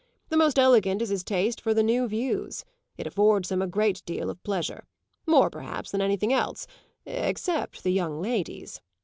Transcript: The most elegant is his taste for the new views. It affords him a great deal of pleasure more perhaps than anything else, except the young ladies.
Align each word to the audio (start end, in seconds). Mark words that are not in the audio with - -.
The 0.29 0.37
most 0.37 0.57
elegant 0.57 0.99
is 1.03 1.09
his 1.09 1.23
taste 1.23 1.61
for 1.61 1.75
the 1.75 1.83
new 1.83 2.07
views. 2.07 2.65
It 2.97 3.05
affords 3.05 3.51
him 3.51 3.61
a 3.61 3.67
great 3.67 4.01
deal 4.03 4.31
of 4.31 4.41
pleasure 4.41 4.87
more 5.27 5.51
perhaps 5.51 5.91
than 5.91 6.01
anything 6.01 6.33
else, 6.33 6.65
except 7.05 7.83
the 7.83 7.91
young 7.93 8.19
ladies. 8.19 8.81